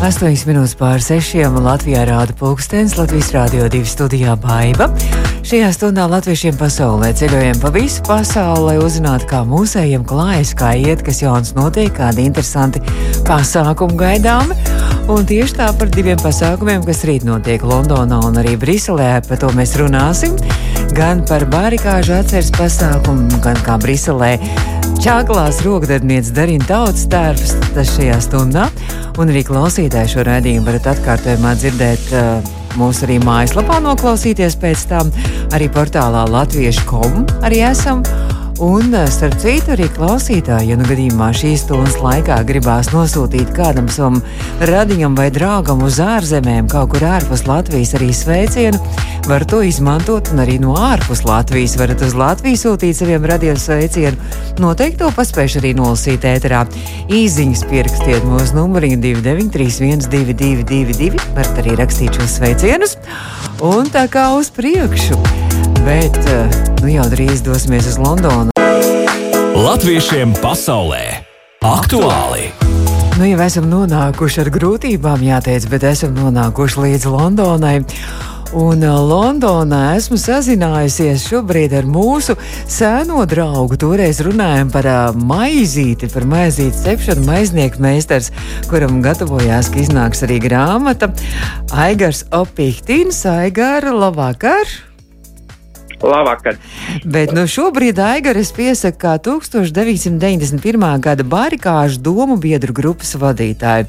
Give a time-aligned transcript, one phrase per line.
[0.00, 1.42] 8 minūtes pār 6.
[1.60, 4.86] Latvijā rāda pulkstenis Latvijas Rādio 2 studijā Baiva.
[5.44, 11.04] Šajā stundā latviešiem pasaulē ceļojam pa visu pasauli, lai uzzinātu, kā mūsējiem klājas, kā iet,
[11.04, 12.80] kas jauns notiek, kādi interesanti
[13.28, 14.56] pasākumi gaidāmi.
[15.12, 19.52] Un tieši tā par diviem pasākumiem, kas rīt notiek Londonā un arī Briselē, par to
[19.52, 20.40] mēs runāsim.
[20.96, 24.38] Gan par barikāžu atceres pasākumu, gan kā Briselē
[25.00, 28.66] čāklās rokdarbnieces Darina tautas tērps tas šajā stundā.
[29.20, 32.50] Un arī klausītāji šo raidījumu varat atkārtojumā dzirdēt uh,
[32.80, 35.12] mūsu arī mājaslapā noklausīties pēc tam,
[35.56, 38.04] arī portālā latviešu kom arī esam.
[38.60, 44.20] Un, starp citu, arī klausītāji, ja nu gadījumā šīs stundas laikā gribās nosūtīt kādam savam
[44.68, 48.76] radiņam vai draugam uz ārzemēm, kaut kur ārpus Latvijas, arī sveicienu,
[49.24, 50.28] var to izmantot.
[50.34, 54.20] Un arī no ārpus Latvijas varat uz Latviju sūtīt saviem radio sveicienu.
[54.60, 56.60] Noteikti to paspējuši arī nolasīt ēterā.
[57.08, 63.00] Īziņas pierakstiet mūsu numuriņu 293-1222, varat arī rakstīt šos sveicienus.
[63.64, 65.16] Un tā kā uz priekšu.
[65.80, 66.44] Bet eh,
[66.82, 68.59] nu jau drīz dosimies uz Londonu.
[69.60, 71.20] Latviešiem pasaulē
[71.60, 72.46] aktuāli!
[73.18, 77.74] Nu, jau esam nonākuši ar grūtībām, jāteic, bet esam nonākuši līdz Londonai.
[78.56, 83.76] Un uh, Londonā esmu sazinājusies šobrīd ar mūsu seno draugu.
[83.84, 88.32] Toreiz runājām par uh, maizīti, par maizīti cepšanu, maiznieku meistars,
[88.72, 91.12] kuram gatavojās, ka iznāks arī grāmata.
[91.76, 94.80] Aigars Opīktīns, Aigara, labvakar!
[96.02, 96.56] Labvakar.
[97.04, 101.00] Bet nu, šobrīd Aigaras piesaka kā 1991.
[101.00, 103.88] gada barikāžu domu biedru grupas vadītāju.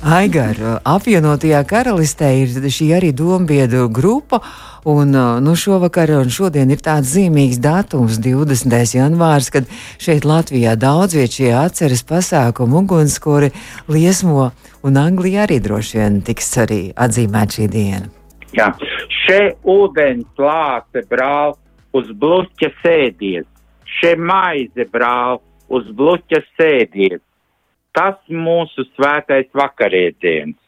[0.00, 0.56] Aigar,
[0.88, 4.40] apvienotajā karalistē ir šī arī dombiedru grupa.
[4.88, 5.12] Un
[5.44, 8.96] nu, šovakar un šodien ir tāds zīmīgs datums, 20.
[8.96, 9.68] janvārs, kad
[10.00, 13.52] šeit Latvijā daudz viet šie atceres pasākumu ugunskori
[13.92, 14.48] liesmo,
[14.80, 18.19] un Anglijā arī droši vien tiks arī atzīmēt šī diena.
[18.56, 18.72] Jā,
[19.26, 21.54] še ūdens lāce brāl
[21.94, 23.46] uz bluķa sēdies,
[23.98, 25.38] še maize brāl
[25.70, 27.20] uz bluķa sēdies.
[27.94, 30.58] Tas mūsu svētais vakarēdiens.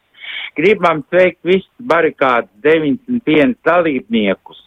[0.55, 4.59] Gribam sveikt visus barikādas 91 dalībniekus.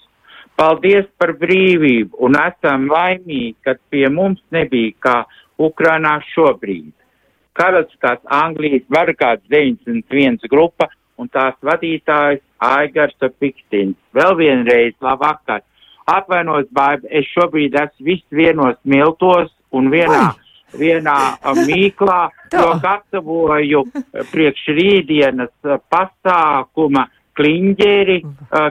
[0.56, 5.16] Paldies par brīvību un esam laimīgi, ka pie mums nebija kā
[5.60, 6.92] Ukrainā šobrīd.
[7.56, 10.88] Karaliskās Anglijas barikādas 91 grupa
[11.20, 13.96] un tās vadītājs Aigars Piktins.
[14.16, 15.64] Vēl vienreiz labvakar.
[16.06, 20.78] Atvainojos, Baiba, es šobrīd esmu viss vienos miltos un vienā, Ai.
[20.78, 21.18] vienā
[21.66, 22.20] mīklā,
[22.54, 23.82] jo gatavoju
[24.30, 28.20] priekš rītdienas pasākuma kliņģeri,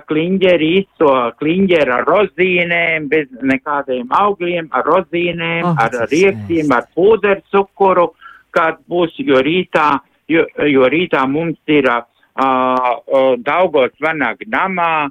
[0.09, 1.11] kliņģeri izso
[1.41, 8.07] kliņģeri ar rozīnēm, bez nekādiem augļiem, ar rozīnēm, oh, ar rieksiem, ar pūdersukuru,
[8.55, 9.89] kad būs, jo rītā,
[10.31, 15.09] jo, jo rītā mums ir uh, Daugos Vanag namā,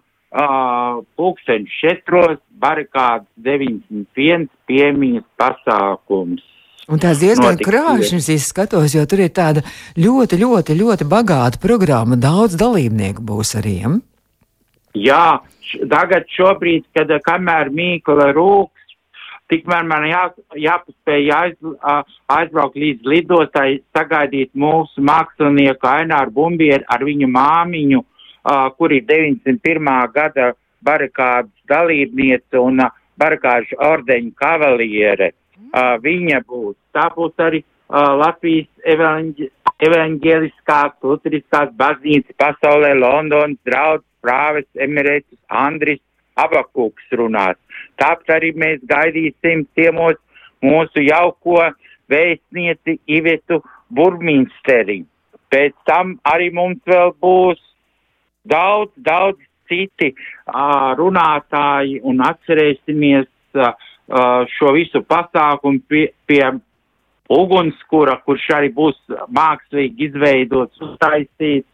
[1.17, 6.43] pulksteņš četros, barikāds 91 piemiņas pasākums.
[6.85, 9.63] Un tās diezgan krāšņas izskatos, jo tur ir tāda
[9.97, 12.19] ļoti, ļoti, ļoti bagāta programma.
[12.21, 13.79] Daudz dalībnieku būs arī.
[13.81, 13.93] Ja?
[14.95, 15.27] Jā,
[15.91, 18.74] tagad šobrīd, kad kamēr Mīkla rūks,
[19.53, 20.23] tikmēr man jā,
[20.67, 21.55] jāpaspēj aiz,
[22.33, 29.91] aizbraukt līdz lidostai, sagaidīt mūsu mākslinieku Aināru Bumbieru ar viņu māmiņu, uh, kur ir 91.
[30.15, 30.53] gada
[30.85, 35.33] barikādas dalībniece un uh, barikāžu ordeņu kavaliere.
[35.75, 36.77] Uh, viņa būs.
[36.95, 39.51] Tā būs arī uh, Latvijas evaņģi,
[39.89, 46.01] evaņģēliskās, luteriskās baznīcas pasaulē, Londonas draudzes, prāves, emirētus, Andris,
[46.41, 47.59] Abakuks runās.
[48.01, 50.19] Tāpat arī mēs gaidīsim ciemos
[50.65, 51.61] mūsu jauko
[52.11, 53.61] vēstnieci Ivetu
[53.95, 55.03] Burminsteri.
[55.53, 57.61] Pēc tam arī mums vēl būs
[58.51, 59.39] daudz, daudz
[59.71, 63.75] citi uh, runātāji un atcerēsimies uh,
[64.57, 66.43] šo visu pasākumu pie, pie
[67.33, 68.99] ugunskura, kurš arī būs
[69.33, 71.69] mākslīgi izveidots, uztaisīts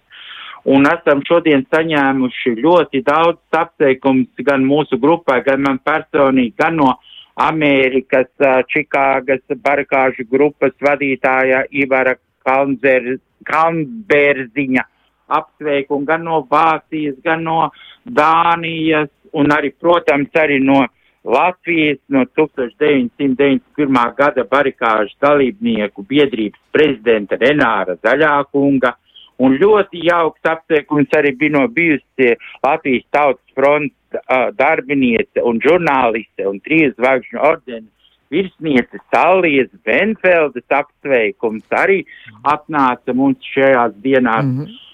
[0.65, 6.95] un esam šodien saņēmuši ļoti daudz apsveikums gan mūsu grupai, gan man personīgi, gan no
[7.41, 8.29] Amerikas,
[8.69, 13.17] Čikāgas barikāžu grupas vadītāja Ivara Kalnzer,
[13.49, 14.85] Kalnbērziņa
[15.31, 17.71] apsveikumu, gan no Vācijas, gan no
[18.05, 20.83] Dānijas, un arī, protams, arī no
[21.25, 24.15] Latvijas no 1991.
[24.17, 28.95] gada barikāžu dalībnieku biedrības prezidenta Renāra Zaļākunga
[29.41, 32.35] Un ļoti jauks apsveikums arī bija no bijusi
[32.65, 37.89] Latvijas tautas fronts uh, darbiniece un žurnāliste un trīs zvaigžņu ordeni
[38.31, 42.05] virsniece Salijas Benfeldes apsveikums arī
[42.47, 44.45] atnāca mums šajās dienās.
[44.45, 44.87] Mm -hmm.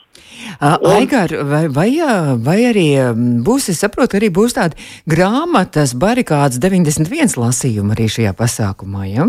[0.60, 1.90] Aigar, vai, vai,
[2.44, 2.87] vai arī
[3.44, 4.78] būs, es saprotu, arī būs tāda
[5.08, 9.28] grāmatas barikādas 91 lasījuma arī šajā pasākumā, ja?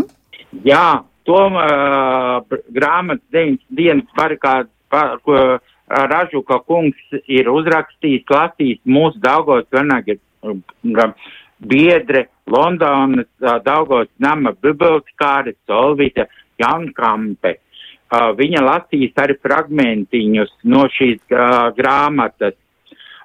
[0.64, 5.58] Jā, to uh, grāmatas 9 dienas barikādas, par, ko
[5.88, 10.18] Ražuka kungs ir uzrakstījis, lasījis mūsu Daugos Venaga
[11.58, 13.26] biedre Londonas
[13.64, 16.28] Daugos nama bibliotekāre Solvita
[16.60, 17.56] Jankampe.
[18.08, 22.54] Uh, viņa lasīs arī fragmentiņus no šīs uh, grāmatas.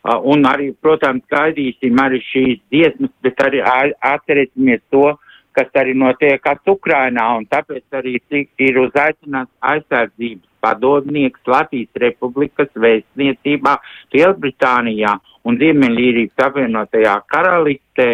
[0.04, 5.14] Uh, un arī, protams, gaidīsim arī šīs dziesmas, bet arī atcerēsimies to,
[5.56, 8.18] kas arī notiek Ukrainā, un tāpēc arī
[8.60, 13.76] ir uzaicināts aizsardzības padomnieks Latvijas Republikas vēstniecībā
[14.16, 18.08] Lielbritānijā un Ziemeļīrijas apvienotajā karalistē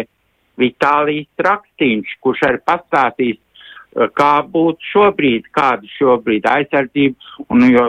[0.60, 3.49] Vitālijas Rakstīņš, kurš arī pastāstīs, eh,
[4.14, 7.86] kā būtu šobrīd, kāda šobrīd aizsardzība, un jo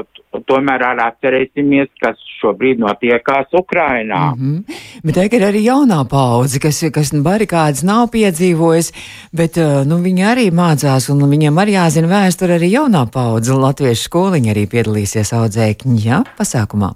[0.48, 4.34] tomēr arī atcerēsimies, kas šobrīd notiekās Ukrainā.
[4.36, 4.80] Mm -hmm.
[5.04, 8.92] Bet tagad ir arī jaunā paudze, kas, kas barikādas nav piedzīvojis,
[9.34, 13.54] bet eh, nu, viņi arī mācās, un viņiem arī jāzina vēsture arī jaunā paudze.
[13.54, 16.94] Latviešu skoliņa arī piedalīsies audzēkņi, jā, pasākumā.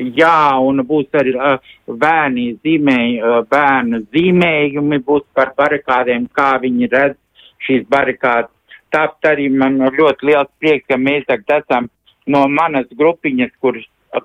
[0.00, 6.88] Jā, un būs arī uh, bērni zīmēji, uh, bērnu zīmējumi būs par barikādiem, kā viņi
[6.92, 7.19] redz
[7.66, 8.52] šīs barikādas.
[8.90, 11.88] Tāpat arī man ļoti liels prieks, ka mēs tagad esam
[12.30, 13.78] no manas grupiņas, kur,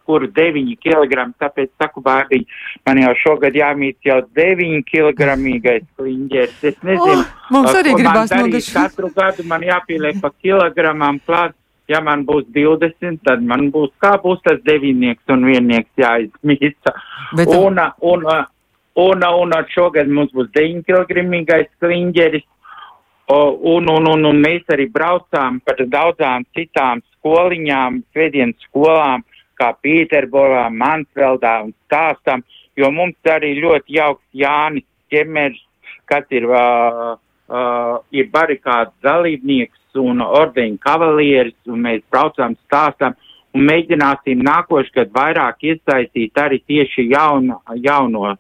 [0.08, 2.48] kur 9 kg, tāpēc saku bārdiņi,
[2.88, 5.28] man jau šogad jāmīt jau 9 kg
[6.00, 6.64] kliņģeris.
[6.72, 8.72] Es nezinu, oh, mums arī gribās nodaļīt.
[8.74, 11.54] Katru gadu man jāpieliek pa kilogramām klāt
[11.92, 16.96] ja man būs 20, tad man būs kā būs tas devinieks un viennieks jāizmīsta.
[17.38, 18.44] Bet, un, un, un,
[19.06, 22.46] un, un šogad mums būs 9 kg kliņģeris.
[23.27, 29.24] Un, un, un, un mēs arī braucām par daudzām citām skoliņām, svētdienas skolām,
[29.57, 32.44] kā Pīterborā, Mansveldā un stāstam,
[32.77, 35.57] jo mums arī ļoti jauks Jānis Ķemers,
[36.06, 37.16] kas ir, uh,
[37.50, 43.16] uh, ir barikāds dalībnieks un ordeņu kavalieris, un mēs braucām stāstam
[43.56, 48.36] un mēģināsim nākošgad vairāk iesaistīt arī tieši jauno, jauno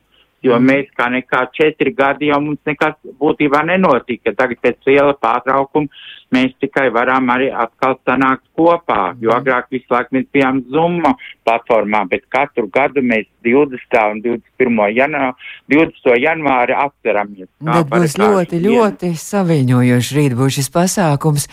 [0.45, 0.67] jo mhm.
[0.69, 4.33] mēs kā nekā četri gadi jau mums nekas būtībā nenotika.
[4.37, 5.89] Tagad pēc liela pārtraukuma
[6.35, 9.39] mēs tikai varam arī atkal sanākt kopā, jo mhm.
[9.39, 11.15] agrāk visu laiku mēs bijām Zuma
[11.45, 13.97] platformā, bet katru gadu mēs 20.
[14.11, 14.85] un 21.
[14.97, 15.33] janvāri,
[15.71, 16.13] 20.
[16.21, 17.49] janvāri atceramies.
[17.61, 21.49] Bet būs ļoti, ļoti saviņojoši rīt būs šis pasākums.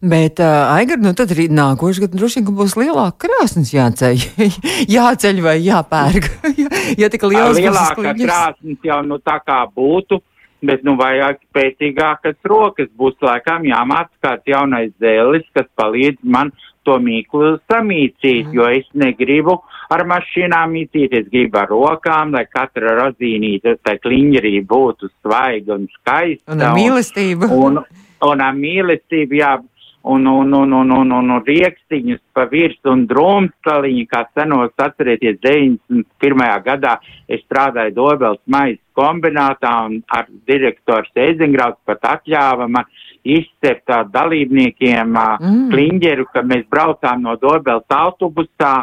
[0.00, 4.26] Bet, uh, Aigar, nu tad arī nākošais gads droši vien būs lielāka krāsnes jāceļ,
[4.96, 6.30] jāceļ vai jāpērk.
[7.02, 10.20] ja tik liels lielāka krāsnes jau nu tā kā būtu,
[10.64, 12.90] bet nu vajag spēcīgākas rokas.
[12.98, 16.52] Būs laikam jāmāc kāds jaunais zēlis, kas palīdz man
[16.84, 18.56] to mīklu samīcīt, mm.
[18.56, 19.58] jo es negribu
[19.92, 25.86] ar mašīnām mīcīt, es gribu ar rokām, lai katra razīnīte, tā kliņģerī būtu svaiga un
[25.98, 26.52] skaista.
[26.52, 27.50] Un ar mīlestību.
[27.56, 27.80] Un,
[28.28, 29.54] un ar mīlestību, jā,
[30.04, 35.38] un, un, un, un, un, un, un riekstiņus pa virs un drumstaliņi, kā senos atcerieties,
[35.40, 36.44] 91.
[36.66, 42.84] gadā es strādāju Dobels maizes kombinātā un ar direktors Eizengrauds pat atļāva man
[43.24, 45.64] izcept dalībniekiem mm.
[45.72, 48.74] kliņģeru, ka mēs braucām no Dobels autobusā,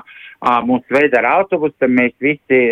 [0.66, 2.64] mums veida ar autobusu, mēs visi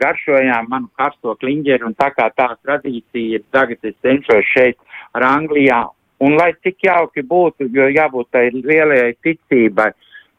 [0.00, 4.82] garšojām manu karsto kliņģeru un tā kā tā tradīcija ir, tagad es cenšos šeit
[5.14, 5.84] ar Anglijā
[6.24, 9.90] Un lai cik jauki būtu, jo jābūt tai lielajai ticībai,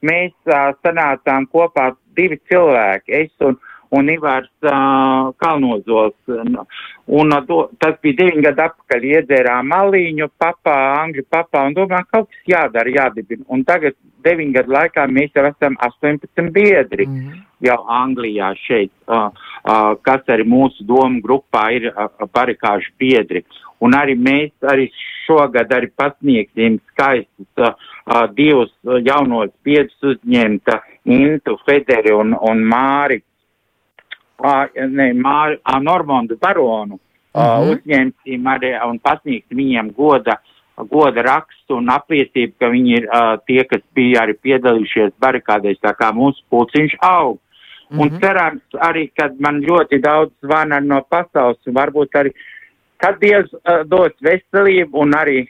[0.01, 3.59] mēs uh, sanācām kopā divi cilvēki, es un,
[3.93, 6.17] un Ivārs uh, Kalnozols.
[6.33, 6.57] Un,
[7.19, 12.31] un do, tas bija deviņi gadu atpakaļ, iedzērām malīņu papā, angļu papā, un domājām, kaut
[12.33, 13.45] kas jādara, jādibina.
[13.53, 17.43] Un tagad deviņu gadu laikā mēs jau esam 18 biedri mm -hmm.
[17.69, 23.45] jau Anglijā šeit, uh, uh, kas arī mūsu domu grupā ir uh, barikāžu biedri.
[23.79, 24.89] Un arī mēs arī
[25.27, 27.73] šogad arī pasniegsim skaistus uh,
[28.35, 28.71] divus
[29.05, 33.21] jaunos biedrus uzņemta Intu Federi un, un Māri,
[34.43, 36.99] uh, ne, Māri, uh, Normondu Baronu.
[37.37, 37.71] Uh, mm -hmm.
[37.71, 40.37] Uzņemsim arī un pasniegsim viņiem goda,
[40.89, 45.93] goda rakstu un apliecību, ka viņi ir uh, tie, kas bija arī piedalījušies barikādēs, tā
[45.93, 47.39] kā mūsu pulciņš aug.
[47.89, 48.01] Mm -hmm.
[48.01, 52.56] Un cerams arī, kad man ļoti daudz zvana no pasaules, varbūt arī uh,
[53.01, 55.43] kad Dievs uh, dos veselību un arī,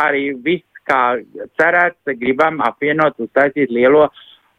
[0.00, 1.16] arī viss, kā
[1.60, 4.08] cerēts, gribam apvienot, uztaisīt lielo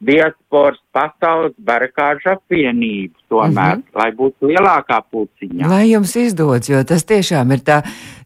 [0.03, 3.99] diasporas pasaules barakāžu apvienību tomēr, mm -hmm.
[3.99, 5.67] lai būtu lielākā pulciņā.
[5.67, 7.81] Lai jums izdodas, jo tas tiešām ir tā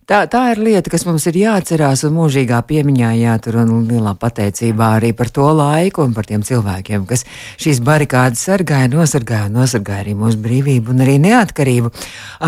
[0.08, 4.94] Tā, tā ir lieta, kas mums ir jāatcerās un mūžīgā piemiņā jātur un lielā pateicībā
[5.02, 7.26] arī par to laiku un par tiem cilvēkiem, kas
[7.60, 11.92] šīs barikādas sargāja, nosargāja un nosargāja arī mūsu brīvību un arī neatkarību.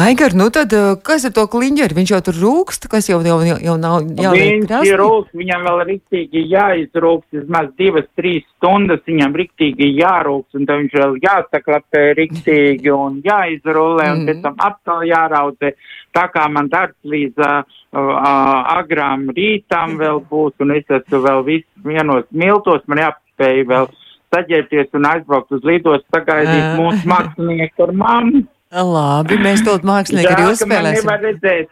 [0.05, 1.97] Aigar, nu tad eh, kas ir to kliņģeri?
[1.99, 4.93] Viņš jau tur rūkst, kas jau, jau, jau, jau nav jāliek krasti?
[4.93, 10.85] Viņš rūkst, viņam vēl riktīgi jāizrūkst, vismaz divas, trīs stundas viņam riktīgi jārūkst un tad
[10.85, 14.31] viņš vēl jāsaklapē riktīgi un jāizrulē un mm.
[14.31, 15.75] pēc tam atkal jāraudzē
[16.15, 21.43] tā kā man darbs līdz uh, uh, agrām rītām vēl būs, un es esmu vēl
[21.47, 23.89] viss vienos miltos, man jāspēj vēl
[24.33, 28.45] saģērbties un aizbraukt uz lidos, sagaidīt mūsu mākslinieku ar mammu.
[28.69, 31.07] Labi, mēs to mākslinieki arī uzspēlēsim.
[31.07, 31.71] Nevar redzēt,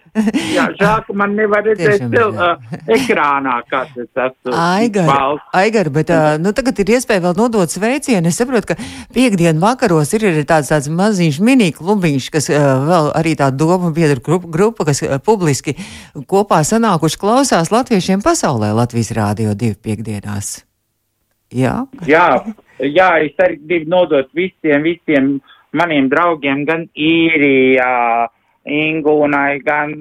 [0.49, 4.53] jā, žēl, ka man nevar redzēt til, uh, ekrānā, kā tas esmu.
[4.57, 5.11] Aigar,
[5.53, 8.31] Aigar, bet uh, nu, tagad ir iespēja vēl nodot sveicienu.
[8.31, 8.77] Es saprotu, ka
[9.13, 13.91] piekdien vakaros ir arī tāds, tāds maziņš mini klubiņš, kas uh, vēl arī tā doma
[13.93, 15.75] biedru grupa, grupa, kas uh, publiski
[16.25, 20.63] kopā sanākuši klausās latviešiem pasaulē Latvijas rādio divu piekdienās.
[21.53, 21.83] Jā.
[22.09, 22.25] Jā,
[22.81, 25.29] jā, es arī gribu nodot visiem, visiem
[25.77, 28.27] maniem draugiem gan īrijā,
[28.67, 29.93] Ingūnai, gan,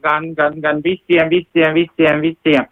[0.00, 2.64] gan, gan, gan visiem, visiem, visiem, visiem.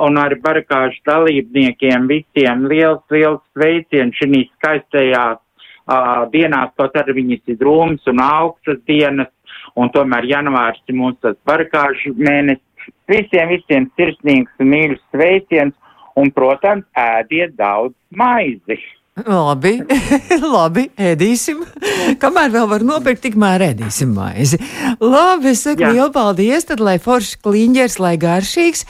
[0.00, 7.52] Un arī barakāžu dalībniekiem visiem liels, liels sveiciens šī skaistajās uh, dienās, kaut arī viņas
[7.52, 9.32] ir drūmas un augstas dienas,
[9.76, 12.64] un tomēr janvārs ir mūsu tas barakāžu mēnesis.
[13.08, 15.76] Visiem, visiem sirsnīgs un mīļus sveiciens,
[16.20, 18.78] un, protams, ēdiet daudz maizi.
[19.14, 19.76] Labi,
[20.56, 21.60] labi, ēdīsim.
[22.18, 24.58] Kamēr vēl var nopirkt, tikmēr ēdīsim maizi.
[24.98, 28.82] Labi, es saku lielu paldies, tad lai foršs kliņģers, lai garšīgs.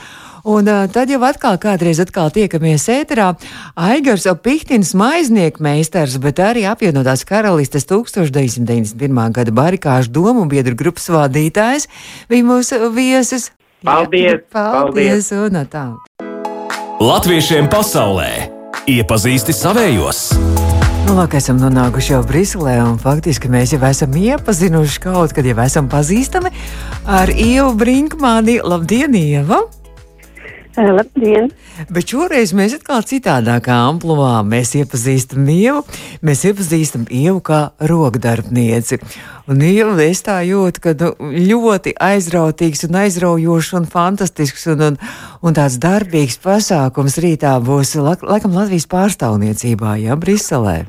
[0.45, 3.31] Un uh, tad jau atkal kādreiz atkal tiekamies ēterā.
[3.77, 9.21] Aigars Opihtins maiznieku meistars, bet arī apvienotās karalistes 1991.
[9.33, 11.85] gada barikāžu domu biedru grupas vadītājs
[12.29, 13.51] bija mūsu viesis.
[13.85, 14.41] Paldies!
[14.41, 15.29] Jā, paldies!
[15.29, 15.87] paldies un tā!
[17.01, 18.54] Latviešiem pasaulē!
[18.85, 20.19] Iepazīsti savējos!
[21.07, 25.57] Nu, lāk, esam nonākuši jau Briselē, un faktiski mēs jau esam iepazinuši kaut kad, jau
[25.63, 26.51] esam pazīstami
[27.09, 28.59] ar Ievu Brinkmāni.
[28.61, 29.63] Labdien, Ieva!
[30.75, 31.45] Eh, labdien!
[31.87, 34.41] Bet šoreiz mēs atkal citādākā amplitūnā.
[34.43, 35.85] Mēs iepazīstam Ievu,
[36.25, 38.99] mēs iepazīstam Ievu kā rokdarbnieci.
[39.47, 44.99] Un Ieva, es tā jūtu, ka nu, ļoti aizrautīgs un aizraujošs un fantastisks un, un,
[45.39, 50.81] un tāds darbīgs pasākums rītā būs laikam Latvijas pārstāvniecībā, jā, Briselē.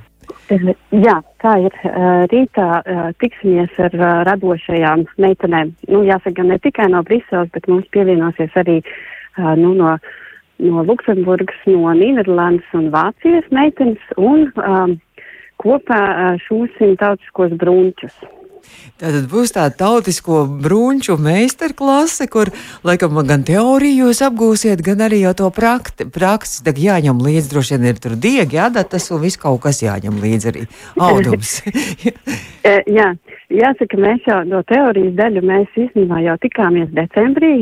[0.50, 1.82] Eh, jā, tā ir.
[1.86, 2.70] Eh, rītā
[3.22, 3.94] tiksimies ar
[4.34, 5.76] radošajām meitenēm.
[5.86, 8.96] Nu, jāsaka, ne tikai no Briseles, bet mums pievienosies arī uh,
[9.36, 9.96] nu, no,
[10.62, 14.96] no Luksemburgas, no Nīderlandes un Vācijas meitenes, un um,
[15.62, 18.16] kopā šūsim tautiskos brunčus.
[18.96, 22.48] Tātad būs tā tautisko brunču meistarklase, kur
[22.86, 26.62] laikam gan teoriju jūs apgūsiet, gan arī jau to prakti, praksi.
[26.66, 30.52] Tad jāņem līdzi, droši vien ir tur diegi, adatas un viss kaut kas jāņem līdzi
[30.52, 30.64] arī
[30.96, 31.58] audums.
[32.98, 33.12] Jā,
[33.52, 37.52] jāsaka, mēs jau no teorijas daļu mēs īstenībā jau tikāmies decembrī,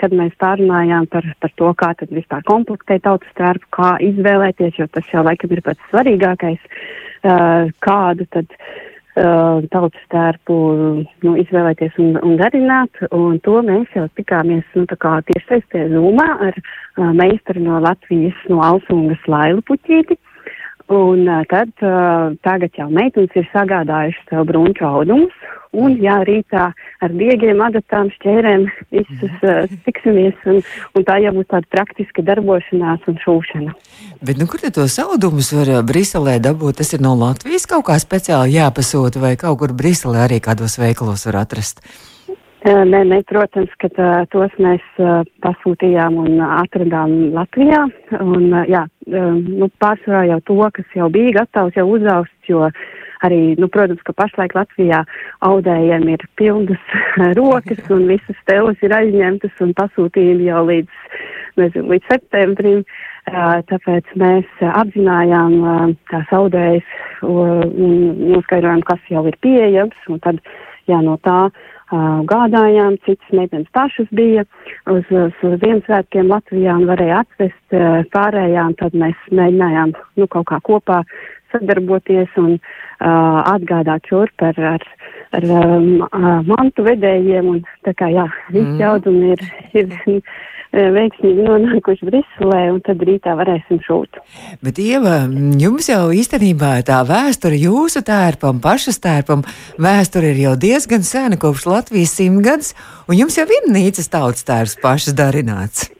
[0.00, 4.88] kad mēs pārunājām par, par to, kā tad vispār komplektēt tautas tērpu, kā izvēlēties, jo
[4.92, 6.72] tas jau laikam ir pats svarīgākais,
[7.82, 8.58] kādu tad
[9.12, 10.54] Uh, tautas tērpu
[11.20, 17.10] nu, izvēlēties un, un darināt, un to mēs jau tikāmies nu, tiešsaistē zūmā ar uh,
[17.12, 20.16] meistaru no Latvijas, no Alsungas Lailu Puķīti.
[20.92, 25.32] Un uh, tad uh, tagad jau meitenes ir sagādājušas sev brunču audumus,
[25.72, 26.66] un jā, rītā
[27.00, 30.60] ar diegiem, adatām, šķērēm visus uh, tiksimies, un,
[30.92, 33.74] un tā jau būs tāda praktiska darbošanās un šūšana.
[34.20, 36.82] Bet, nu, kur te tos audumus var Briselē dabūt?
[36.82, 41.24] Tas ir no Latvijas kaut kā speciāli jāpasūta, vai kaut kur Briselē arī kādos veikalos
[41.30, 41.80] var atrast?
[42.62, 47.80] Nē, nē, protams, ka tā, tos mēs uh, pasūtījām un atradām Latvijā.
[48.22, 52.68] Un, uh, jā, uh, nu, pārsvarā jau to, kas jau bija gatavs, jau uzausts, jo
[53.26, 55.00] arī, nu, protams, ka pašlaik Latvijā
[55.48, 56.94] audējiem ir pilnas
[57.40, 61.02] rokas un visas telas ir aizņemtas un pasūtījumi jau līdz,
[61.58, 62.86] nezinu, līdz septembrim.
[63.26, 69.98] Tāpēc mēs apzinājām tās audējas un noskaidrojām, kas jau ir pieejams.
[70.10, 70.42] Un tad,
[70.90, 71.44] jā, no tā
[72.30, 74.46] gādājām, citas meitenes pašas bija
[74.90, 77.76] uz, uz, uz Ziemassvētkiem Latvijā un varēja atvest
[78.14, 81.02] pārējām, tad mēs mēģinājām nu, kaut kā kopā
[81.52, 84.86] sadarboties un uh, atgādāt šurp ar, ar,
[85.36, 86.06] ar um,
[86.48, 87.50] mantu vedējiem.
[87.54, 88.80] Un, tā kā jā, visi mm.
[88.80, 89.44] jaudumi ir,
[89.82, 90.22] ir
[90.72, 94.20] veiksmīgi nonākuši Briselē, un tad rītā varēsim šūt.
[94.64, 95.22] Bet, Ieva,
[95.60, 99.44] jums jau īstenībā tā vēsture jūsu tērpam, pašas tērpam,
[99.82, 102.72] vēsture ir jau diezgan sena, kopš Latvijas simtgads,
[103.08, 105.90] un jums jau ir nīcas tautas tērps pašas darināts.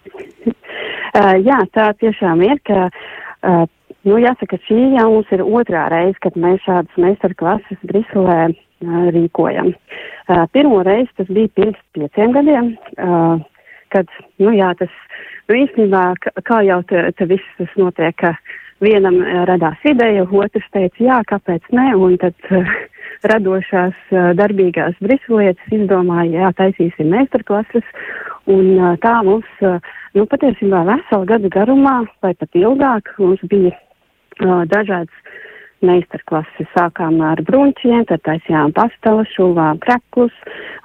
[0.48, 3.68] uh, jā, tā tiešām ir, ka, uh,
[4.08, 9.74] nu, jāsaka, šī jau mums ir otrā reize, kad mēs šādas meistarklases Briselē uh, rīkojam.
[10.30, 12.76] Uh, pirmo reizi tas bija pirms pieciem gadiem.
[12.96, 13.42] Uh,
[13.92, 14.10] kad,
[14.42, 14.92] nu jā, tas,
[15.50, 16.02] nu īstenībā,
[16.48, 18.34] kā jau te, te viss tas notiek, ka
[18.82, 22.72] vienam eh, radās ideja, otrs teica, jā, kāpēc ne, un tad uh,
[23.30, 27.86] radošās uh, darbīgās briselietas izdomāja, jā, taisīsim meistarklases,
[28.50, 29.78] un uh, tā mums, uh,
[30.18, 35.38] nu patiesībā veselu gadu garumā, vai pat ilgāk, mums bija uh, dažādas
[35.86, 36.70] meistarklases.
[36.76, 40.34] Sākām ar brunčiem, tad taisījām pastelas, šuvām kreklus,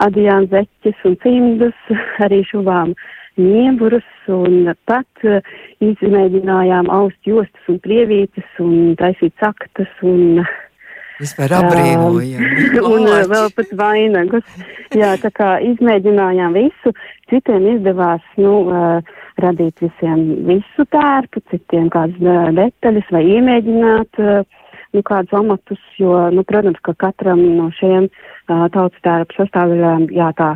[0.04, 1.80] adījām zeķes un cimdus,
[2.25, 2.94] arī šuvām
[3.38, 5.42] nieburus un pat uh,
[5.86, 10.42] izmēģinājām aust jostas un prievītes un taisīt saktas un
[11.22, 12.44] Vispār apbrīnojam.
[12.77, 14.58] Uh, un uh, vēl pat vainagus.
[14.96, 16.94] Jā, tā kā izmēģinājām visu,
[17.32, 24.62] citiem izdevās, nu, uh, radīt visiem visu tērpu, citiem kādas detaļas vai iemēģināt uh,
[24.96, 30.29] nu, kādus amatus, jo, nu, protams, ka katram no šiem uh, tautas tērpa sastāvdaļām, jā,
[30.38, 30.50] tā,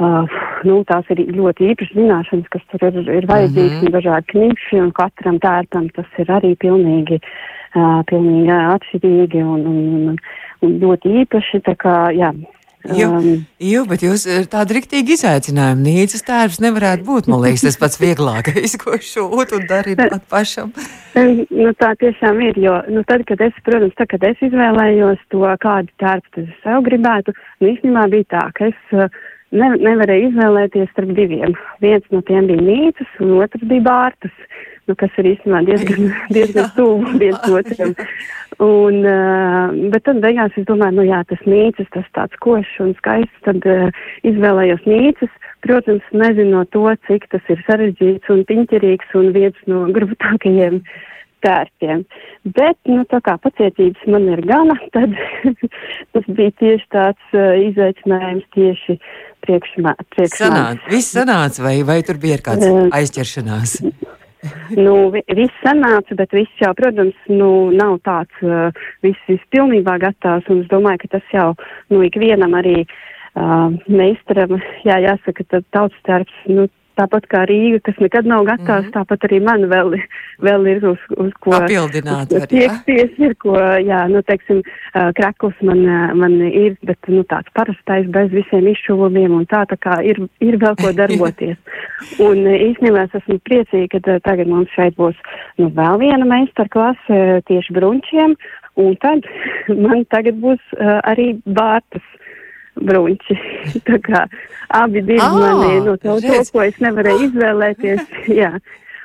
[0.00, 3.88] uh, nu, tās ir ļoti īpašas zināšanas, kas tur ir, ir vajadzīgas, mm -hmm.
[3.88, 7.20] un dažādi knipši, un katram tērpam tas ir arī pilnīgi,
[7.74, 9.82] uh, pilnīgi atšķirīgi un, un,
[10.12, 10.16] un,
[10.62, 12.34] un ļoti īpaši, tā kā, jā,
[12.96, 15.82] Jo, um, jo, bet jūs ir tādi riktīgi izaicinājumi.
[15.84, 20.72] Nīcas tērps nevarētu būt, man liekas, tas pats vieglākais, ko šūt un darīt pat pašam.
[21.14, 25.44] Nu, tā tiešām ir, jo, nu, tad, kad es, protams, tad, kad es izvēlējos to,
[25.60, 29.12] kādu tērpu es sev gribētu, nu, īstenībā bija tā, ka es uh,
[29.52, 31.54] ne, nevarēju izvēlēties starp diviem.
[31.84, 34.36] Viens no tiem bija nīcas, un otrs bija bārtas,
[34.90, 37.94] nu, kas ir īstenībā diezgan, diezgan tuvu viens otram.
[38.60, 42.90] Un, uh, bet tad beigās es domāju, nu jā, tas nīcas, tas tāds košs un
[42.98, 45.32] skaists, tad uh, izvēlējos nīcas.
[45.64, 50.80] Protams, nezinot to, cik tas ir sarežģīts un piņķerīgs un viens no grūtākajiem
[51.44, 52.04] tērpiem.
[52.56, 55.16] Bet, nu, tā kā pacietības man ir gana, tad
[56.14, 59.00] tas bija tieši tāds uh, izaicinājums tieši
[59.46, 59.96] priekšmā.
[60.36, 62.68] Sanāca, viss sanāca, vai, vai tur bija kāds
[63.00, 63.78] aizķeršanās?
[64.84, 68.70] nu, viss sanāca, bet viss jau, protams, nu, nav tāds, uh,
[69.04, 71.48] viss, viss pilnībā gatavs, un es domāju, ka tas jau,
[71.92, 76.68] nu, ikvienam arī uh, meistaram, jā, jāsaka, tad tautas darbs, nu,
[77.00, 79.94] tāpat kā Rīga, kas nekad nav gatavs, mm tāpat arī man vēl,
[80.44, 82.32] vēl ir uz, uz ko papildināt.
[82.50, 84.62] Tiekties ir, ko, jā, nu, teiksim,
[85.16, 85.84] krekls man,
[86.18, 90.58] man ir, bet, nu, tāds parastais bez visiem izšuvumiem un tā, tā kā ir, ir
[90.60, 91.58] vēl ko darboties.
[92.22, 95.18] un īstenībā es esmu priecīga, ka tagad mums šeit būs,
[95.62, 98.36] nu, vēl viena meistarklase tieši brunčiem,
[98.80, 99.26] un tad
[99.86, 102.04] man tagad būs arī bārtas
[102.80, 103.38] bruņķi.
[103.88, 104.26] Tā kā
[104.80, 108.06] abi divi oh, mani no to, to, ko es nevarēju izvēlēties.
[108.42, 108.54] jā.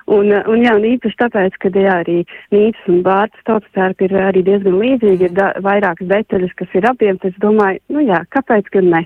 [0.06, 2.20] Un, un jā, un īpaši tāpēc, ka jā, arī
[2.54, 6.86] Nīcas un Bārtas tautas tērpi ir arī diezgan līdzīgi, ir da, vairākas detaļas, kas ir
[6.92, 7.34] apjemtas.
[7.34, 9.02] Es domāju, nu jā, kāpēc gan ne?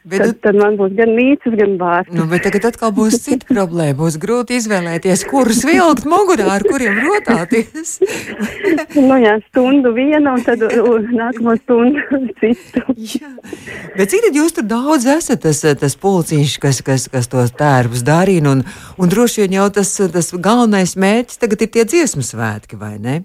[0.00, 2.12] Bet, tad, tad man būs gan mīts, gan bārts.
[2.16, 3.98] Nu, bet tagad atkal būs cita problēma.
[3.98, 7.98] Būs grūti izvēlēties, kurus vilkt mugurā, ar kuriem rotāties.
[9.08, 12.84] nu jā, stundu vienu un tad nākamo stundu citu.
[12.96, 13.28] jā.
[13.98, 18.06] Bet cik tad jūs tur daudz esat, tas, tas pulciņš, kas, kas, kas tos tērbus
[18.06, 18.64] darīna, un,
[18.96, 23.20] un droši vien jau tas, tas galvenais mērķis tagad ir tie dziesmu svētki, vai ne?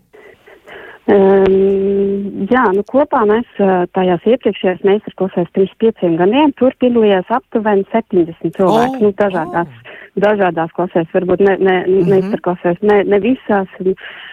[1.06, 3.60] Um, jā, nu kopā mēs
[3.94, 9.94] tajās iepriekšējās meistarklasēs pirms pieciem gadiem tur piedalījās aptuveni 70 cilvēki, oh, nu dažādās, oh.
[10.26, 12.10] dažādās klasēs, varbūt ne, ne mm -hmm.
[12.10, 13.70] meistarklasēs, ne, ne visās,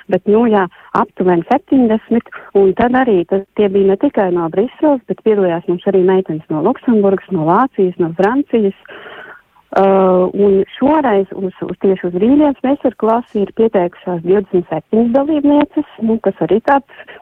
[0.08, 0.64] bet, nu jā,
[0.96, 5.84] aptuveni 70, un tad arī tas, tie bija ne tikai no Briseles, bet piedalījās mums
[5.92, 9.11] arī meitenes no Luksemburgas, no Vācijas, no Francijas, Uh,
[9.80, 16.60] un šoreiz uz, uz tieši uz Rīļienas meistarklasi ir pieteikušās 27 dalībnieces, nu, kas arī
[16.68, 17.14] tāds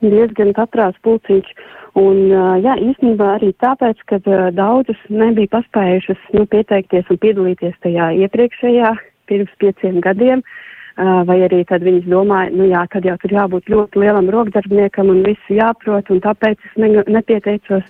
[0.00, 1.52] diezgan katrās pulcīņš.
[1.98, 7.76] Un, uh, jā, īstenībā arī tāpēc, ka uh, daudzas nebija paspējušas nu, pieteikties un piedalīties
[7.82, 8.92] tajā iepriekšējā
[9.28, 10.44] pirms pieciem gadiem.
[10.44, 15.12] Uh, vai arī tad viņas domāja, nu jā, tad jau tur jābūt ļoti lielam rokdarbniekam
[15.12, 17.84] un visu jāprot, un tāpēc es ne, nepieteicos.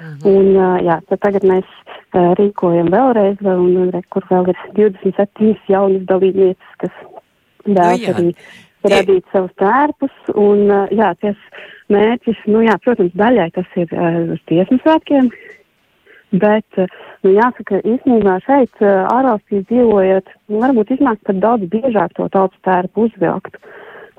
[0.00, 0.18] Mhm.
[0.28, 0.50] Un,
[0.84, 1.68] jā, tad tagad mēs
[2.12, 6.98] rīkojam vēlreiz, un, un kur vēl ir 27 jaunas dalībnieces, kas
[7.64, 11.40] vēlas nu, arī radīt savus tērpus, un, jā, ties
[11.92, 13.96] mērķis, nu jā, protams, daļai tas ir
[14.36, 15.32] uz tiesmu svētkiem,
[16.32, 16.80] bet,
[17.24, 23.08] nu jāsaka, īstenībā šeit ārvalstīs dzīvojot, nu, varbūt iznāk pat daudz biežāk to tautas tērpu
[23.08, 23.56] uzvilkt,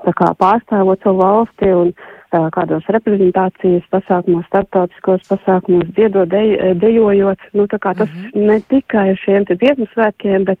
[0.02, 7.38] tā kā pārstāvot savu valsti un uh, kādos reprezentācijas pasākumos, starptautiskos pasākumos, dziedot, dej, dejojot,
[7.52, 8.46] nu tā kā tas mm -hmm.
[8.46, 10.60] ne tikai šiem te dziesmu svētkiem, bet,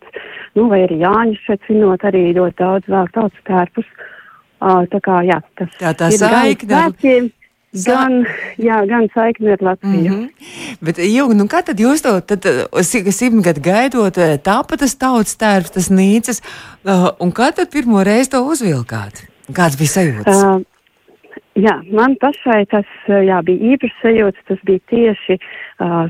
[0.54, 3.86] nu, vai arī Jāņus šeit cinot arī ļoti daudz vēl tautas tērpus.
[4.62, 6.68] Uh, tā kā, jā, tas tā, tā ir saikne.
[6.68, 7.30] Gan
[7.72, 8.26] svētkiem, gan,
[8.58, 10.12] jā, gan saikni ar Latviju.
[10.12, 10.78] Mm -hmm.
[10.80, 12.46] Bet, Jūga, nu kā tad jūs to, tad
[13.20, 16.42] simtgadu gaidot, tāpat tas tautas tērps, tas nīcas,
[16.84, 19.24] uh, un kā tad pirmo reizi to uzvilkāt?
[19.52, 20.44] Kāds bija sajūtas?
[20.44, 20.62] Uh,
[21.52, 24.44] Jā, man pašai tas jā, bija īpašs sajūta.
[24.48, 26.06] Tas bija tieši uh,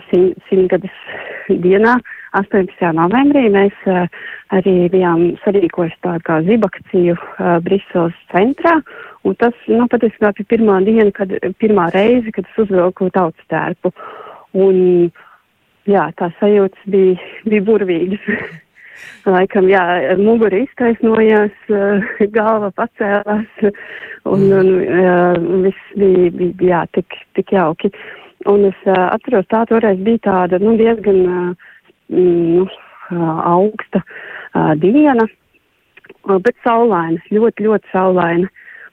[0.46, 1.01] simtgades
[1.48, 1.96] dienā,
[2.38, 2.85] 18.
[2.94, 3.48] novembrī.
[3.51, 4.07] Mēs uh,
[4.55, 8.77] arī bijām sarīkojuši tādu kā zibakciju uh, Briseles centrā.
[9.22, 11.30] Un tas, nu, patiesībā bija pirmā diena, kad,
[11.62, 13.92] pirmā reize, kad es uzvilku tautas tērpu.
[14.58, 14.78] Un,
[15.88, 17.14] jā, tā sajūtas bija,
[17.46, 18.26] bija burvīgas.
[19.35, 19.82] Laikam, jā,
[20.18, 21.54] mugura iztaisnojās,
[22.35, 23.62] galva pacēlās,
[24.30, 27.92] un, un viss bija, bija jā, tik, tik jauki.
[28.50, 31.20] Un es atceros, tā toreiz bija tāda, nu, diezgan
[32.11, 32.66] nu,
[33.12, 34.02] augsta
[34.82, 35.28] diena,
[36.26, 38.50] bet saulaina, ļoti, ļoti saulaina.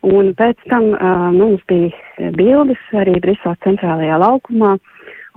[0.07, 4.77] Un pēc tam uh, mums bija bildes arī Briseles centrālajā laukumā,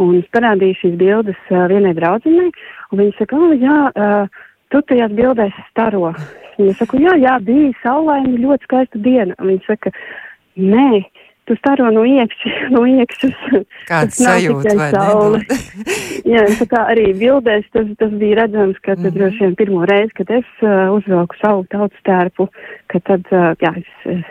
[0.03, 2.53] un es parādīju šīs bildes uh, vienai draudzenei,
[2.92, 6.12] un viņa saka, oh, jā, uh, tu tajās bildēs staro.
[6.61, 9.35] Viņa saka, jā, jā, bija saulaina, ļoti skaista diena.
[9.42, 9.90] Un viņa saka,
[10.55, 11.01] nē,
[11.51, 13.40] tu staro no iekšas, no iekšas.
[13.88, 15.40] Kāds sajūta vai saule.
[16.35, 19.18] jā, tā kā arī bildēs tas, tas bija redzams, ka tad mm -hmm.
[19.18, 22.48] droši vien pirmo reizi, kad es uh, uzvelku savu tautas tērpu,
[22.87, 23.90] ka tad, uh, jā, es.
[24.07, 24.22] Uh,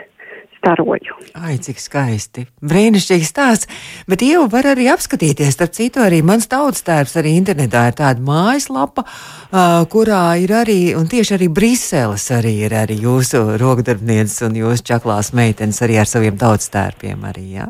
[0.62, 1.18] staroju.
[1.34, 2.46] Ai, cik skaisti.
[2.62, 3.68] Brīnišķīgs stāsts.
[4.08, 5.56] Bet jau var arī apskatīties.
[5.56, 10.80] Starp citu, arī mans tautas tērps arī internetā ir tāda mājaslapa, uh, kurā ir arī,
[10.98, 16.10] un tieši arī Briseles arī ir arī jūsu rokdarbnieces un jūsu čaklās meitenes arī ar
[16.10, 17.66] saviem tautas tērpiem arī, jā?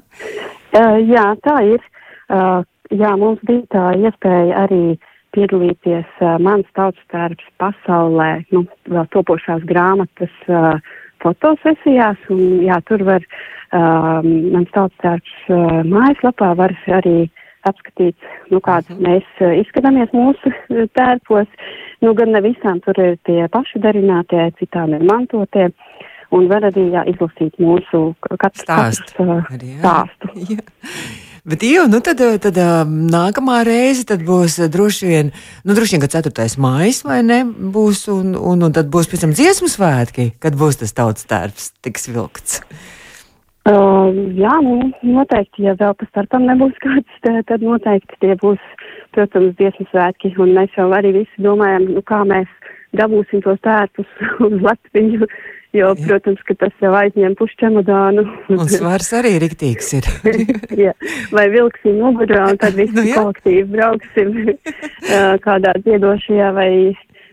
[0.76, 1.88] Uh, jā, tā ir.
[2.32, 2.60] Uh,
[2.92, 4.84] jā, mums bija tā iespēja arī
[5.32, 10.76] piedalīties uh, mans tautas tērps pasaulē, nu, vēl topošās grāmatas uh,
[11.22, 17.30] fotosesijās, un jā, tur var um, mans tautstārs uh, mājaslapā var arī
[17.68, 18.16] apskatīt,
[18.50, 19.02] nu, kāds mhm.
[19.06, 21.50] mēs uh, izskatāmies mūsu uh, tērpos.
[22.02, 25.70] Nu, gan ne visām tur ir tie paši darinātie, citām ir mantotie.
[26.32, 29.26] Un var arī jā, izlasīt mūsu katru stāstu.
[29.26, 30.32] Uh, stāstu.
[30.56, 30.64] Jā.
[31.42, 35.30] Bet, jau, nu tad, tad nākamā reize tad būs droši vien,
[35.66, 36.44] nu, droši vien, ka 4.
[36.62, 40.78] mājas vai ne, būs, un, un, un tad būs pēc tam dziesmu svētki, kad būs
[40.78, 42.60] tas tautas tērps tiks vilkts.
[43.66, 48.62] Uh, jā, nu, noteikti, ja vēl pa starpam nebūs kāds, tad noteikti tie būs,
[49.10, 52.50] protams, dziesmu svētki, un mēs jau arī visi domājam, nu, kā mēs
[53.02, 54.14] dabūsim tos tērpus
[54.46, 55.26] uz Latviju,
[55.72, 56.04] Jo, jā.
[56.04, 58.26] protams, ka tas jau aizņem pušķemodānu.
[58.52, 60.08] Un svars arī riktīgs ir.
[60.84, 60.92] jā.
[61.32, 63.16] Vai vilksim mugurā un tad visi nu, jā.
[63.16, 64.34] kolektīvi brauksim
[65.46, 66.70] kādā dziedošajā vai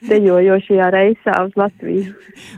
[0.08, 2.14] dejojošajā reisā uz Latviju.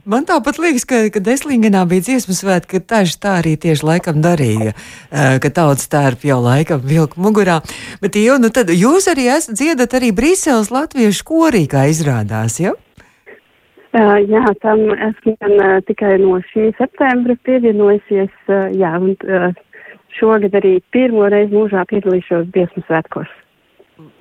[0.05, 4.21] Man tāpat liekas, ka, kad Eslingenā bija dziesmu svētki, ka taži tā arī tieši laikam
[4.21, 4.75] darīja,
[5.09, 7.57] ka tautas tērp jau laikam vilka mugurā.
[8.03, 12.77] Bet, jo, nu tad jūs arī esat dziedat arī Brīseles latviešu korī, kā izrādās, ja?
[13.91, 19.49] Uh, jā, tam esmu gan uh, tikai no šī septembra pievienojusies, uh, jā, un uh,
[20.15, 23.40] šogad arī pirmo reizi mūžā piedalīšos dziesmu svētkos.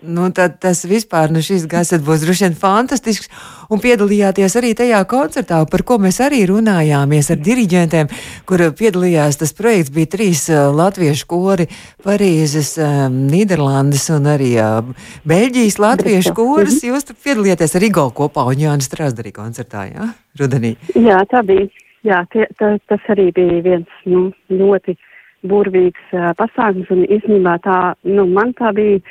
[0.00, 3.28] Nu, tad tas vispār, nu, šis gads būs droši vien fantastisks.
[3.70, 8.08] Un piedalījāties arī tajā koncertā, par ko mēs arī runājāmies ar diriģentiem,
[8.48, 9.92] kur piedalījās tas projekts.
[9.94, 11.68] Bija trīs uh, latviešu kori-
[12.06, 14.88] Parīzes, um, Nīderlandes un arī uh,
[15.28, 16.80] Beļģijas latviešu koris.
[16.80, 16.94] Mhm.
[16.94, 20.10] Jūs tur piedalījāties ar Igo kopā un Jānis Strasdarī koncertā, jā?
[20.40, 20.76] Rudenī.
[20.96, 21.68] Jā, tā bija.
[22.02, 24.96] Jā, tie, tā, tas arī bija viens, nu, ļoti
[25.44, 29.02] burvīgs uh, pasākums un īstenībā tā, nu, man tā bija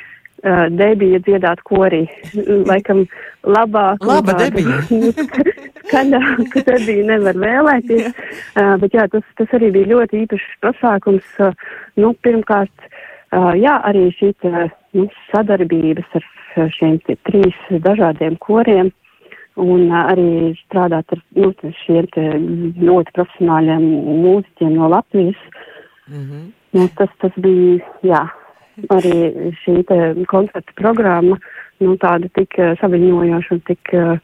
[0.44, 2.04] uh, debija dziedāt korī.
[2.70, 3.04] Laikam
[3.44, 4.04] labāk.
[4.06, 4.80] Laba debija.
[5.90, 8.10] Skaļāk debija nevar vēlēties.
[8.54, 11.26] Uh, bet jā, tas, tas arī bija ļoti īpašs pasākums.
[11.38, 11.56] Uh,
[12.00, 12.86] nu, pirmkārt,
[13.32, 16.30] uh, jā, arī šī tā, nu, sadarbības ar
[16.76, 16.98] šiem
[17.28, 18.92] trīs dažādiem koriem.
[19.60, 21.52] Un uh, arī strādāt ar nu,
[21.84, 22.06] šiem
[22.80, 23.88] ļoti profesionāļiem
[24.24, 25.40] mūziķiem no Latvijas.
[26.10, 26.46] Mm -hmm.
[26.74, 28.22] nu, tas, tas bija, jā,
[28.88, 29.82] arī šī
[30.30, 31.38] koncerta programma,
[31.80, 34.16] nu, tāda tik uh, saviņojoša un tik, uh,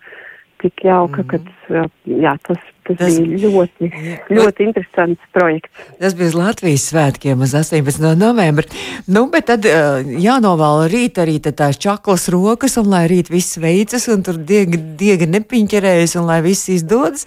[0.62, 1.46] tik jauka, mm -hmm.
[1.68, 3.88] ka uh, jā, tas Tas, tas bija ļoti,
[4.30, 5.72] ļoti interesants projekts.
[5.98, 8.12] Tas bija Latvijas svētkiem uz 18.
[8.20, 8.68] novembri.
[9.10, 14.22] Nu, bet tad jānovēl rīt arī tās čaklas rokas, un lai rīt viss veicas, un
[14.26, 17.26] tur diega, diega nepiņķerējas, un lai viss izdodas,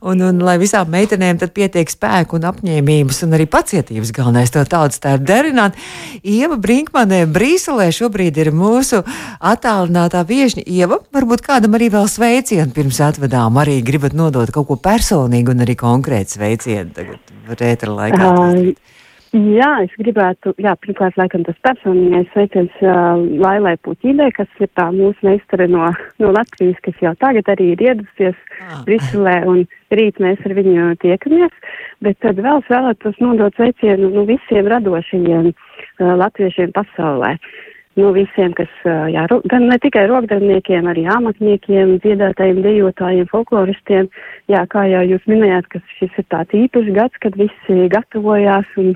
[0.00, 4.64] un, un lai visām meitenēm tad pietiek spēku un apņēmības, un arī pacietības galvenais to
[4.68, 5.78] tautas tā ir derināt.
[6.22, 9.02] Ieva Brinkmanē Brīselē šobrīd ir mūsu
[9.38, 10.66] attālinātā viešņa.
[10.66, 15.66] Ieva, varbūt kādam arī vēl sveicienu pirms atvedām, arī gribat nodot kaut ko personīgu un
[15.66, 18.32] arī konkrētu sveicienu tagad rētra laikā?
[18.38, 18.97] Uh,
[19.32, 24.88] jā, es gribētu, jā, pirmkārt, laikam tas personīgais sveiciens uh, Lailai Puķīdē, kas ir tā
[24.94, 25.90] mūsu meistare no,
[26.22, 28.82] no Latvijas, kas jau tagad arī ir iedusies ah.
[28.88, 29.64] Briselē, un
[29.94, 35.50] rīt mēs ar viņu tiekamies, bet tad vēl es vēlētos nodot sveicienu nu, visiem radošajiem
[35.52, 37.34] uh, latviešiem pasaulē.
[37.38, 38.70] Uh, nu, visiem, kas,
[39.10, 44.08] jā, gan ne tikai rokdarniekiem, arī amatniekiem, dziedātājiem, dejotājiem, folkloristiem.
[44.52, 48.92] Jā, kā jau jūs minējāt, ka šis ir tāds īpašs gads, kad visi gatavojās un,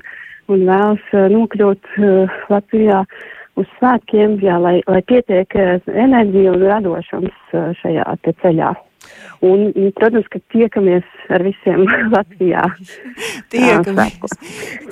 [0.51, 3.03] un vēlas nokļūt uh, Latvijā
[3.61, 7.53] uz svētkiem, jā, lai, lai pietiek enerģija un radošums
[7.83, 8.07] šajā
[8.41, 8.73] ceļā.
[9.43, 11.83] Un, protams, ka tiekamies ar visiem
[12.15, 12.63] Latvijā.
[13.51, 14.37] tiekamies.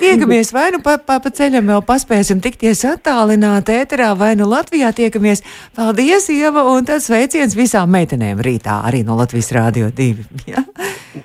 [0.00, 4.90] tiekamies vai nu pa, pa, pa ceļam vēl paspēsim tikties attālināt ēterā, vai nu Latvijā
[4.96, 5.44] tiekamies.
[5.78, 10.26] Paldies, Ieva, un tad sveiciens visām meitenēm rītā arī no Latvijas Rādio 2.
[10.50, 10.66] Ja?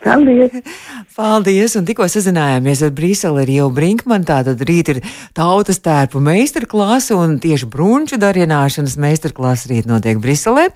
[0.03, 0.51] Paldies!
[1.17, 1.75] Paldies!
[1.77, 4.25] Un tikko sazinājāmies ar Brīseli ar Ievu Brinkmanu.
[4.27, 5.01] Tātad rīt ir
[5.37, 10.67] tautas tērpu meistarklāsa un tieši brunču darināšanas meistarklāsa rīt notiek Briselē.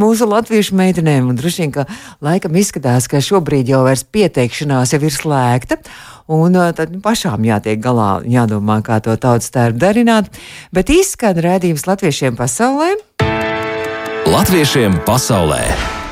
[0.00, 1.86] Mūsu latviešu meitenēm un droši vien, ka
[2.24, 5.80] laikam izskatās, ka šobrīd jau vairs pieteikšanās jau ir slēgta.
[6.32, 10.30] Un tad pašām jātiek galā, jādomā, kā to tautas tērpu darināt.
[10.72, 12.94] Bet izskan redzījums latviešiem pasaulē.
[14.32, 16.03] Latviešiem pasaulē!